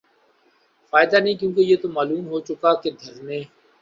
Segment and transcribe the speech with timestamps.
[0.93, 3.39] فائدہ نہیں کیونکہ یہ تو معلوم ہوچکا کہ دھرنے